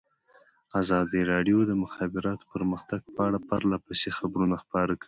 ازادي 0.81 1.21
راډیو 1.31 1.59
د 1.65 1.67
د 1.69 1.71
مخابراتو 1.83 2.49
پرمختګ 2.53 3.01
په 3.15 3.21
اړه 3.27 3.39
پرله 3.47 3.77
پسې 3.85 4.09
خبرونه 4.17 4.55
خپاره 4.63 4.91
کړي. 4.95 4.99